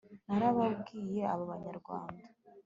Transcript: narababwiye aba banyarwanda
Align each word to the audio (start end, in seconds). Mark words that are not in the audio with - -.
narababwiye 0.27 1.21
aba 1.33 1.43
banyarwanda 1.51 2.23